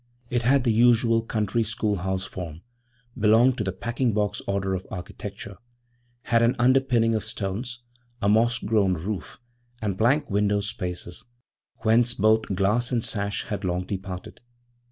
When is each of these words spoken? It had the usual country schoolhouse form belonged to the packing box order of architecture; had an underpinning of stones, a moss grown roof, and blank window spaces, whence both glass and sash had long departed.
It 0.31 0.41
had 0.41 0.63
the 0.63 0.73
usual 0.73 1.21
country 1.21 1.63
schoolhouse 1.63 2.23
form 2.25 2.61
belonged 3.15 3.59
to 3.59 3.63
the 3.63 3.71
packing 3.71 4.13
box 4.13 4.41
order 4.47 4.73
of 4.73 4.87
architecture; 4.89 5.59
had 6.23 6.41
an 6.41 6.55
underpinning 6.57 7.13
of 7.13 7.23
stones, 7.23 7.81
a 8.19 8.27
moss 8.27 8.57
grown 8.57 8.95
roof, 8.95 9.39
and 9.79 9.95
blank 9.99 10.27
window 10.27 10.61
spaces, 10.61 11.25
whence 11.83 12.15
both 12.15 12.55
glass 12.55 12.91
and 12.91 13.03
sash 13.03 13.43
had 13.43 13.63
long 13.63 13.85
departed. 13.85 14.41